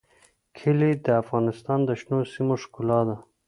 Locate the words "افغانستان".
1.21-1.79